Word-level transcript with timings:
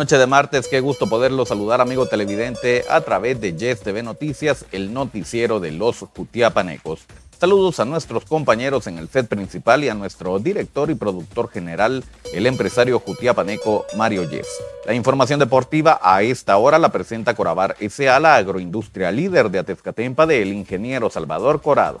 Noche 0.00 0.16
de 0.16 0.26
martes, 0.26 0.66
qué 0.66 0.80
gusto 0.80 1.10
poderlo 1.10 1.44
saludar, 1.44 1.82
amigo 1.82 2.06
televidente, 2.06 2.86
a 2.88 3.02
través 3.02 3.38
de 3.38 3.54
Yes 3.54 3.80
TV 3.80 4.02
Noticias, 4.02 4.64
el 4.72 4.94
noticiero 4.94 5.60
de 5.60 5.72
los 5.72 5.98
Jutiapanecos. 5.98 7.00
Saludos 7.38 7.80
a 7.80 7.84
nuestros 7.84 8.24
compañeros 8.24 8.86
en 8.86 8.96
el 8.96 9.10
set 9.10 9.28
principal 9.28 9.84
y 9.84 9.90
a 9.90 9.94
nuestro 9.94 10.38
director 10.38 10.90
y 10.90 10.94
productor 10.94 11.50
general, 11.50 12.02
el 12.32 12.46
empresario 12.46 12.98
jutiapaneco 12.98 13.84
Mario 13.98 14.24
Yes. 14.24 14.48
La 14.86 14.94
información 14.94 15.38
deportiva 15.38 16.00
a 16.02 16.22
esta 16.22 16.56
hora 16.56 16.78
la 16.78 16.88
presenta 16.88 17.34
Corabar 17.34 17.76
S.A., 17.78 18.18
la 18.20 18.36
agroindustria 18.36 19.12
líder 19.12 19.50
de 19.50 19.58
Atezcatempa 19.58 20.24
del 20.24 20.54
ingeniero 20.54 21.10
Salvador 21.10 21.60
Corado. 21.60 22.00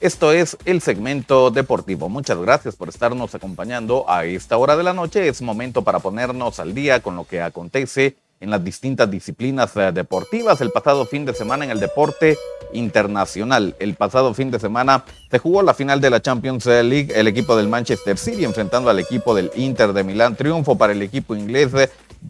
Esto 0.00 0.30
es 0.30 0.56
el 0.64 0.80
segmento 0.80 1.50
deportivo. 1.50 2.08
Muchas 2.08 2.38
gracias 2.38 2.76
por 2.76 2.88
estarnos 2.88 3.34
acompañando 3.34 4.04
a 4.08 4.26
esta 4.26 4.56
hora 4.56 4.76
de 4.76 4.84
la 4.84 4.92
noche. 4.92 5.26
Es 5.26 5.42
momento 5.42 5.82
para 5.82 5.98
ponernos 5.98 6.60
al 6.60 6.72
día 6.72 7.00
con 7.00 7.16
lo 7.16 7.24
que 7.24 7.42
acontece 7.42 8.14
en 8.38 8.50
las 8.50 8.62
distintas 8.62 9.10
disciplinas 9.10 9.76
eh, 9.76 9.90
deportivas. 9.92 10.60
El 10.60 10.70
pasado 10.70 11.04
fin 11.04 11.24
de 11.24 11.34
semana 11.34 11.64
en 11.64 11.72
el 11.72 11.80
deporte 11.80 12.38
internacional. 12.72 13.74
El 13.80 13.94
pasado 13.94 14.34
fin 14.34 14.52
de 14.52 14.60
semana 14.60 15.04
se 15.32 15.40
jugó 15.40 15.62
la 15.62 15.74
final 15.74 16.00
de 16.00 16.10
la 16.10 16.22
Champions 16.22 16.66
League. 16.66 17.08
El 17.12 17.26
equipo 17.26 17.56
del 17.56 17.66
Manchester 17.66 18.18
City 18.18 18.44
enfrentando 18.44 18.90
al 18.90 19.00
equipo 19.00 19.34
del 19.34 19.50
Inter 19.56 19.92
de 19.92 20.04
Milán. 20.04 20.36
Triunfo 20.36 20.78
para 20.78 20.92
el 20.92 21.02
equipo 21.02 21.34
inglés 21.34 21.72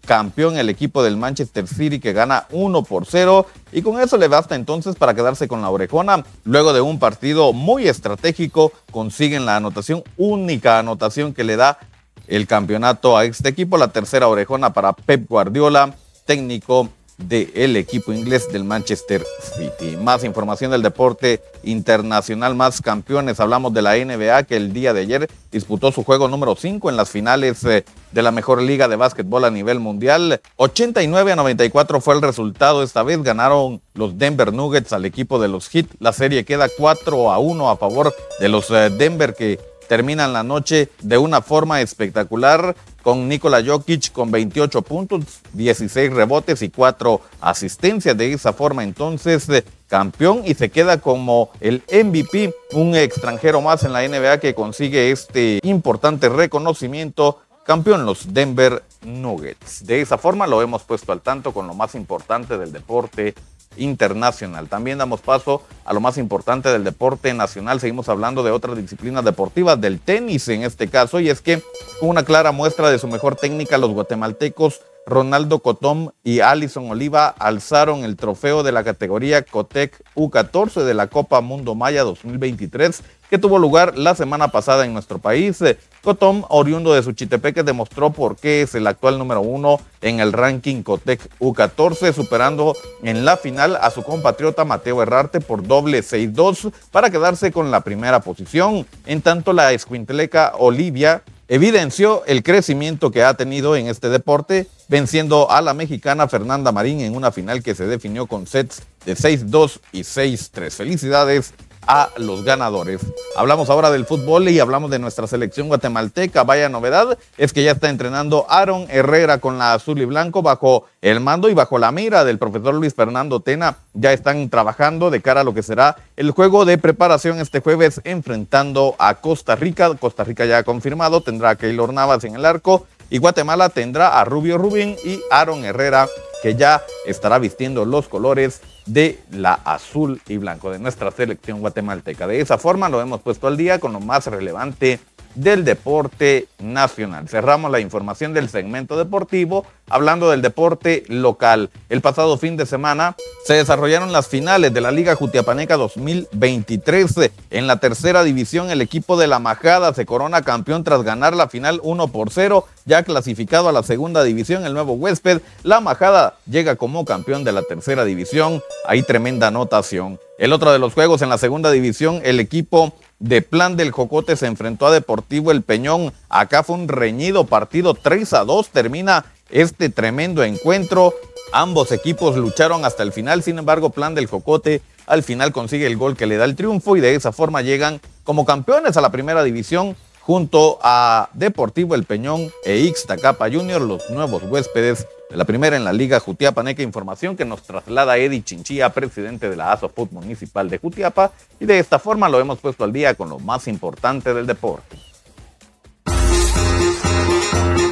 campeón 0.06 0.58
el 0.58 0.69
equipo 0.69 1.03
del 1.03 1.17
Manchester 1.17 1.67
City 1.67 2.00
que 2.00 2.12
gana 2.12 2.47
1 2.50 2.83
por 2.83 3.06
0 3.06 3.47
y 3.72 3.83
con 3.83 4.00
eso 4.00 4.17
le 4.17 4.28
basta 4.28 4.55
entonces 4.55 4.97
para 4.97 5.14
quedarse 5.14 5.48
con 5.48 5.62
la 5.62 5.70
orejona. 5.70 6.25
Luego 6.44 6.72
de 6.72 6.81
un 6.81 6.98
partido 6.98 7.53
muy 7.53 7.89
estratégico 7.89 8.72
consiguen 8.91 9.47
la 9.47 9.56
anotación, 9.56 10.03
única 10.16 10.78
anotación 10.78 11.34
que 11.34 11.44
le 11.44 11.56
da 11.56 11.78
el 12.27 12.47
campeonato 12.47 13.16
a 13.16 13.25
este 13.25 13.48
equipo, 13.48 13.78
la 13.78 13.89
tercera 13.89 14.28
orejona 14.28 14.72
para 14.72 14.92
Pep 14.92 15.28
Guardiola, 15.28 15.94
técnico 16.27 16.91
del 17.19 17.77
equipo 17.77 18.12
inglés 18.12 18.50
del 18.52 18.64
Manchester 18.64 19.24
City. 19.56 19.97
Más 19.97 20.22
información 20.24 20.70
del 20.70 20.83
deporte 20.83 21.42
internacional, 21.64 22.55
más 22.55 22.80
campeones. 22.80 23.41
Hablamos 23.41 23.75
de 23.75 23.83
la 23.83 23.97
NBA 23.97 24.44
que 24.44 24.56
el 24.56 24.72
día 24.72 24.92
de 24.92 25.00
ayer 25.00 25.30
disputó 25.50 25.91
su 25.91 26.05
juego 26.05 26.28
número 26.28 26.54
5 26.54 26.88
en 26.88 26.97
las 26.97 27.10
finales 27.10 27.65
eh, 27.65 27.84
de 28.12 28.22
la 28.22 28.31
mejor 28.31 28.62
liga 28.62 28.87
de 28.87 28.97
básquetbol 28.97 29.44
a 29.44 29.50
nivel 29.50 29.81
mundial. 29.81 30.41
89 30.56 31.32
a 31.32 31.37
94 31.37 32.00
fue 32.00 32.15
el 32.15 32.22
resultado. 32.22 32.82
Esta 32.82 33.03
vez 33.03 33.22
ganaron 33.22 33.82
los 33.94 34.16
Denver 34.16 34.53
Nuggets 34.53 34.93
al 34.93 35.04
equipo 35.04 35.41
de 35.41 35.48
los 35.48 35.69
Heat. 35.69 35.87
La 35.98 36.12
serie 36.12 36.44
queda 36.44 36.69
4 36.78 37.32
a 37.32 37.38
1 37.38 37.70
a 37.70 37.76
favor 37.76 38.14
de 38.38 38.48
los 38.48 38.70
eh, 38.70 38.91
Denver 38.91 39.34
que 39.34 39.59
terminan 39.88 40.32
la 40.32 40.44
noche 40.44 40.88
de 41.03 41.19
una 41.19 41.41
forma 41.41 41.81
espectacular 41.81 42.76
con 43.03 43.28
Nikola 43.28 43.62
Jokic 43.64 44.12
con 44.12 44.31
28 44.31 44.82
puntos, 44.82 45.25
16 45.53 46.12
rebotes 46.12 46.62
y 46.62 46.70
4 46.70 47.20
asistencias. 47.41 48.16
De 48.16 48.32
esa 48.32 48.53
forma 48.53 48.84
entonces 48.84 49.48
eh, 49.48 49.64
campeón 49.88 50.42
y 50.44 50.54
se 50.54 50.70
queda 50.70 51.00
como 51.00 51.50
el 51.60 51.82
MVP, 51.91 52.54
un 52.72 52.94
extranjero 52.94 53.60
más 53.60 53.84
en 53.84 53.92
la 53.92 54.06
NBA 54.06 54.38
que 54.41 54.54
consigue 54.54 55.10
este 55.10 55.60
importante 55.62 56.28
reconocimiento. 56.28 57.38
Campeón 57.64 58.06
los 58.06 58.32
Denver 58.32 58.82
Nuggets. 59.03 59.84
De 59.84 60.00
esa 60.00 60.16
forma 60.16 60.47
lo 60.47 60.62
hemos 60.62 60.84
puesto 60.84 61.12
al 61.12 61.20
tanto 61.20 61.53
con 61.53 61.66
lo 61.66 61.75
más 61.75 61.94
importante 61.94 62.56
del 62.56 62.72
deporte 62.72 63.34
internacional. 63.77 64.69
También 64.69 64.99
damos 64.99 65.21
paso 65.21 65.62
a 65.84 65.93
lo 65.93 66.01
más 66.01 66.19
importante 66.19 66.69
del 66.69 66.84
deporte 66.84 67.33
nacional. 67.34 67.81
Seguimos 67.81 68.09
hablando 68.09 68.43
de 68.43 68.51
otras 68.51 68.77
disciplinas 68.77 69.25
deportivas, 69.25 69.81
del 69.81 70.01
tenis 70.01 70.49
en 70.49 70.62
este 70.62 70.89
caso, 70.89 71.21
y 71.21 71.31
es 71.31 71.41
que 71.41 71.62
una 72.01 72.25
clara 72.25 72.53
muestra 72.53 72.91
de 72.91 72.99
su 72.99 73.09
mejor 73.09 73.37
técnica, 73.37 73.79
los 73.79 73.91
guatemaltecos 73.91 74.81
Ronaldo 75.08 75.60
Cotón 75.60 76.12
y 76.22 76.41
Alison 76.41 76.91
Oliva 76.91 77.28
alzaron 77.28 78.04
el 78.04 78.16
trofeo 78.16 78.62
de 78.62 78.72
la 78.72 78.84
categoría 78.84 79.42
Cotec 79.42 80.04
U14 80.14 80.82
de 80.82 80.94
la 80.94 81.06
Copa 81.06 81.41
Mundo 81.41 81.74
Maya 81.74 82.04
2023 82.04 83.02
que 83.30 83.38
tuvo 83.38 83.58
lugar 83.58 83.96
la 83.98 84.14
semana 84.14 84.48
pasada 84.48 84.84
en 84.84 84.92
nuestro 84.92 85.19
país. 85.19 85.62
Cotón, 86.02 86.44
oriundo 86.48 86.94
de 86.94 87.02
Suchitepeque, 87.02 87.62
demostró 87.62 88.10
por 88.10 88.36
qué 88.36 88.62
es 88.62 88.74
el 88.74 88.86
actual 88.86 89.19
número 89.19 89.41
uno 89.41 89.80
en 90.00 90.20
el 90.20 90.32
ranking 90.32 90.82
Cotec 90.82 91.20
U14, 91.38 92.12
superando 92.12 92.75
en 93.02 93.25
la 93.25 93.36
final 93.36 93.76
a 93.76 93.90
su 93.90 94.02
compatriota 94.02 94.64
Mateo 94.64 95.02
Herrarte 95.02 95.40
por 95.40 95.66
doble 95.66 96.00
6-2 96.00 96.72
para 96.90 97.10
quedarse 97.10 97.52
con 97.52 97.70
la 97.70 97.80
primera 97.80 98.20
posición. 98.20 98.86
En 99.06 99.20
tanto, 99.20 99.52
la 99.52 99.72
escuintleca 99.72 100.52
Olivia 100.58 101.22
evidenció 101.48 102.25
el 102.26 102.42
crecimiento 102.42 103.10
que 103.10 103.25
ha 103.25 103.34
tenido 103.34 103.75
en 103.75 103.88
este 103.88 104.10
deporte, 104.10 104.66
venciendo 104.88 105.50
a 105.50 105.62
la 105.62 105.75
mexicana 105.75 106.28
Fernanda 106.28 106.72
Marín 106.72 107.00
en 107.00 107.16
una 107.16 107.32
final 107.32 107.62
que 107.62 107.75
se 107.75 107.86
definió 107.86 108.26
con 108.26 108.47
sets 108.47 108.82
de 109.04 109.16
6-2 109.16 109.81
y 109.92 110.00
6-3. 110.00 110.70
Felicidades 110.70 111.54
a 111.88 112.10
los 112.19 112.44
ganadores. 112.44 113.00
Hablamos 113.34 113.71
ahora 113.71 113.91
del 113.91 114.04
fútbol 114.04 114.49
y 114.50 114.60
hablamos 114.60 114.91
de 114.91 114.99
nuestra 114.99 115.26
selección 115.26 115.69
guatemalteca. 115.69 116.44
Vaya 116.44 116.69
novedad 116.69 117.19
es 117.38 117.53
que 117.54 117.65
ya 117.65 117.72
está 117.72 117.88
entrenando 117.88 118.47
Aaron 118.50 118.87
Herrera 118.91 119.38
con 119.38 119.59
la 119.59 119.72
azul 119.72 119.99
y 120.00 120.04
blanco 120.04 120.43
bajo 120.43 120.84
el 121.00 121.21
mando 121.21 121.49
y 121.49 121.54
bajo 121.54 121.78
la 121.78 121.91
mira 121.91 122.25
del 122.25 122.38
profesor 122.38 122.75
Luis 122.75 122.94
Fernando 122.94 123.41
Tena. 123.41 123.78
Ya 123.94 124.12
están 124.12 124.50
trabajando 124.50 125.10
de 125.10 125.22
cara 125.22 125.41
a 125.41 125.44
lo 125.44 125.54
que 125.54 125.62
será 125.62 125.97
el 126.16 126.31
juego 126.32 126.66
de 126.66 126.76
preparación 126.76 127.41
este 127.41 127.60
jueves 127.60 128.03
enfrentando 128.05 128.94
a 128.99 129.15
Costa 129.15 129.56
Rica. 129.56 129.94
Costa 129.94 130.25
Rica 130.25 130.44
ya 130.44 130.59
ha 130.59 130.65
confirmado, 130.65 131.22
tendrá 131.22 131.50
a 131.50 131.56
Keylor 131.56 131.94
Navas 131.94 132.22
en 132.25 132.34
el 132.34 132.44
arco 132.44 132.87
y 133.09 133.16
Guatemala 133.16 133.70
tendrá 133.70 134.20
a 134.20 134.25
Rubio 134.26 134.59
Rubín 134.59 134.97
y 135.05 135.20
Aaron 135.31 135.65
Herrera 135.65 136.06
que 136.43 136.55
ya 136.55 136.82
estará 137.06 137.38
vistiendo 137.38 137.84
los 137.84 138.09
colores 138.09 138.60
de 138.88 139.21
la 139.31 139.54
azul 139.54 140.21
y 140.28 140.38
blanco 140.38 140.71
de 140.71 140.78
nuestra 140.78 141.10
selección 141.10 141.60
guatemalteca. 141.60 142.26
De 142.26 142.41
esa 142.41 142.59
forma 142.59 142.88
lo 142.88 143.00
hemos 143.00 143.21
puesto 143.21 143.47
al 143.47 143.56
día 143.56 143.78
con 143.78 143.93
lo 143.93 144.00
más 144.00 144.26
relevante 144.26 144.99
del 145.34 145.65
deporte 145.65 146.49
nacional. 146.59 147.28
Cerramos 147.28 147.71
la 147.71 147.81
información 147.81 148.34
del 148.34 148.49
segmento 148.49 148.97
deportivo 148.97 149.65
hablando 149.89 150.31
del 150.31 150.43
deporte 150.43 151.05
local. 151.09 151.71
El 151.89 152.00
pasado 152.00 152.37
fin 152.39 152.56
de 152.56 152.66
semana 152.66 153.16
se 153.44 153.55
desarrollaron 153.55 154.12
las 154.12 154.28
finales 154.28 154.75
de 154.75 154.81
la 154.81 154.91
Liga 154.91 155.14
Jutiapaneca 155.14 155.76
2023. 155.76 157.31
En 157.50 157.67
la 157.67 157.79
tercera 157.79 158.23
división, 158.23 158.70
el 158.70 158.82
equipo 158.82 159.17
de 159.17 159.26
la 159.26 159.38
Majada 159.38 159.94
se 159.94 160.06
corona 160.06 160.43
campeón 160.43 160.85
tras 160.85 161.02
ganar 161.02 161.35
la 161.35 161.49
final 161.49 161.81
1 161.82 162.08
por 162.08 162.31
0, 162.31 162.67
ya 162.85 163.02
clasificado 163.02 163.69
a 163.69 163.73
la 163.73 163.82
segunda 163.82 164.23
división, 164.23 164.67
el 164.67 164.75
nuevo 164.75 164.93
huésped. 164.93 165.41
La 165.62 165.81
Majada 165.81 166.35
llega 166.50 166.76
como 166.76 167.05
campeón 167.05 167.44
de 167.44 167.52
la 167.52 167.62
tercera 167.62 168.05
división. 168.05 168.62
Hay 168.87 169.02
tremenda 169.02 169.49
anotación. 169.49 170.19
El 170.38 170.52
otro 170.52 170.70
de 170.70 170.79
los 170.79 170.94
juegos 170.94 171.23
en 171.23 171.31
la 171.31 171.38
segunda 171.38 171.70
división, 171.70 172.20
el 172.25 172.38
equipo 172.38 172.93
de 173.19 173.43
Plan 173.43 173.76
del 173.76 173.91
Jocote 173.91 174.37
se 174.37 174.47
enfrentó 174.47 174.87
a 174.87 174.93
Deportivo 174.93 175.50
El 175.50 175.62
Peñón. 175.62 176.12
Acá 176.29 176.62
fue 176.62 176.76
un 176.76 176.88
reñido 176.88 177.44
partido 177.44 177.94
3 177.94 178.32
a 178.35 178.44
2. 178.44 178.69
Termina 178.69 179.25
este 179.50 179.88
tremendo 179.88 180.43
encuentro. 180.44 181.15
Ambos 181.53 181.93
equipos 181.93 182.37
lucharon 182.37 182.85
hasta 182.85 183.03
el 183.03 183.12
final. 183.12 183.43
Sin 183.43 183.59
embargo, 183.59 183.91
Plan 183.91 184.15
del 184.15 184.26
Jocote 184.26 184.82
al 185.06 185.23
final 185.23 185.53
consigue 185.53 185.87
el 185.87 185.97
gol 185.97 186.17
que 186.17 186.26
le 186.26 186.37
da 186.37 186.44
el 186.44 186.56
triunfo 186.56 186.97
y 186.97 187.00
de 187.00 187.15
esa 187.15 187.32
forma 187.32 187.62
llegan 187.62 188.00
como 188.25 188.44
campeones 188.44 188.97
a 188.97 189.00
la 189.00 189.11
primera 189.11 189.43
división 189.43 189.97
junto 190.28 190.78
a 190.82 191.30
Deportivo 191.32 191.94
El 191.94 192.04
Peñón 192.04 192.52
e 192.62 192.80
Ixtacapa 192.80 193.50
Junior, 193.50 193.80
los 193.80 194.10
nuevos 194.10 194.42
huéspedes 194.42 195.06
de 195.30 195.36
la 195.38 195.46
primera 195.46 195.75
en 195.75 195.84
la 195.84 195.94
Liga 195.94 196.20
Jutiapaneca. 196.20 196.82
Información 196.82 197.34
que 197.34 197.46
nos 197.46 197.62
traslada 197.62 198.19
Eddie 198.19 198.44
Chinchilla, 198.44 198.90
presidente 198.90 199.48
de 199.48 199.56
la 199.56 199.72
ASOFUT 199.72 200.12
Municipal 200.12 200.69
de 200.69 200.76
Jutiapa. 200.76 201.32
Y 201.58 201.64
de 201.64 201.78
esta 201.78 201.98
forma 201.98 202.28
lo 202.28 202.38
hemos 202.40 202.58
puesto 202.58 202.84
al 202.84 202.92
día 202.92 203.14
con 203.14 203.30
lo 203.30 203.38
más 203.38 203.69
importante 203.69 204.34
del 204.34 204.46
deporte. 204.46 204.98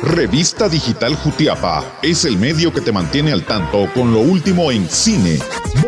Revista 0.02 0.68
Digital 0.68 1.16
Jutiapa 1.16 1.84
es 2.02 2.26
el 2.26 2.36
medio 2.36 2.70
que 2.70 2.82
te 2.82 2.92
mantiene 2.92 3.32
al 3.32 3.46
tanto 3.46 3.88
con 3.94 4.12
lo 4.12 4.20
último 4.20 4.70
en 4.70 4.86
cine, 4.90 5.38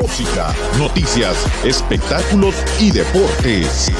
música, 0.01 0.55
noticias, 0.79 1.37
espectáculos 1.63 2.55
y 2.81 2.91
deportes. 2.91 3.93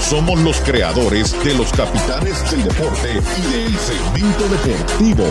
Somos 0.00 0.40
los 0.40 0.60
creadores 0.60 1.32
de 1.44 1.54
los 1.54 1.72
capitanes 1.72 2.50
del 2.50 2.64
deporte 2.64 3.10
y 3.12 3.52
del 3.52 3.78
segmento 3.78 4.48
deportivo. 4.48 5.24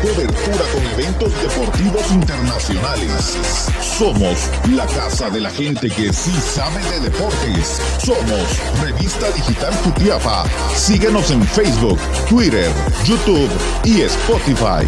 Cobertura 0.00 0.64
con 0.72 1.00
eventos 1.00 1.42
deportivos 1.42 2.10
internacionales. 2.12 3.68
Somos 3.80 4.50
la 4.70 4.86
casa 4.86 5.28
de 5.30 5.40
la 5.40 5.50
gente 5.50 5.88
que 5.88 6.12
sí 6.12 6.32
sabe 6.32 6.82
de 6.90 7.00
deportes. 7.00 7.80
Somos 7.98 8.82
Revista 8.82 9.30
Digital 9.32 9.74
Jutiapa. 9.84 10.44
Síguenos 10.74 11.30
en 11.30 11.42
Facebook, 11.42 11.98
Twitter, 12.28 12.70
YouTube 13.04 13.50
y 13.84 14.02
Spotify. 14.02 14.86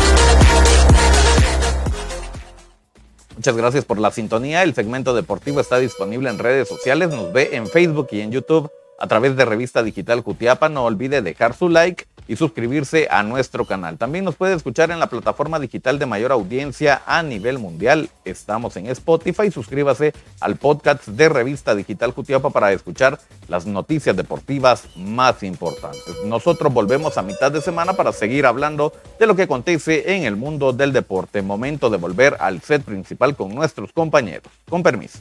Muchas 3.37 3.57
gracias 3.57 3.85
por 3.85 3.99
la 3.99 4.11
sintonía. 4.11 4.63
El 4.63 4.75
segmento 4.75 5.15
deportivo 5.15 5.61
está 5.61 5.79
disponible 5.79 6.31
en 6.31 6.39
redes 6.39 6.69
sociales. 6.69 7.11
Nos 7.11 7.33
ve 7.33 7.51
en 7.53 7.67
Facebook 7.67 8.09
y 8.13 8.21
en 8.21 8.31
YouTube 8.31 8.71
a 8.99 9.07
través 9.07 9.37
de 9.37 9.45
Revista 9.45 9.83
Digital 9.83 10.21
Jutiapa. 10.21 10.69
No 10.69 10.85
olvide 10.85 11.23
dejar 11.23 11.55
su 11.55 11.69
like 11.69 12.07
y 12.27 12.37
suscribirse 12.37 13.09
a 13.11 13.23
nuestro 13.23 13.65
canal. 13.65 13.99
También 13.99 14.25
nos 14.25 14.37
puede 14.37 14.55
escuchar 14.55 14.91
en 14.91 14.99
la 14.99 15.09
plataforma 15.09 15.59
digital 15.59 15.99
de 15.99 16.07
mayor 16.07 16.33
audiencia 16.33 17.03
a 17.07 17.23
nivel 17.23 17.59
mundial. 17.59 18.09
Estamos 18.25 18.77
en 18.77 18.87
Spotify. 18.87 19.51
Suscríbase 19.51 20.15
al 20.41 20.57
podcast 20.57 21.07
de 21.07 21.29
Revista 21.29 21.75
Digital 21.75 22.13
Jutiapa 22.13 22.51
para 22.51 22.73
escuchar 22.73 23.19
las 23.49 23.67
noticias 23.67 24.17
deportivas 24.17 24.85
más 24.97 25.43
importantes. 25.43 26.15
Nosotros 26.25 26.73
volvemos 26.73 27.19
a 27.19 27.23
mitad 27.23 27.53
de 27.53 27.61
semana 27.61 27.93
para 27.93 28.13
seguir 28.13 28.47
hablando 28.47 28.93
de 29.19 29.27
lo 29.27 29.37
que 29.37 29.43
acontece 29.43 30.15
en 30.15 30.25
el 30.25 30.37
mundo 30.37 30.73
del 30.73 30.93
deporte. 30.93 31.43
Momento 31.43 31.91
de 31.91 31.99
volver 31.99 32.37
al 32.41 32.63
set 32.63 32.83
principal 32.83 33.37
con 33.37 33.55
nuestros 33.55 33.93
compañeros. 33.93 34.51
Con 34.69 34.83
permiso. 34.83 35.19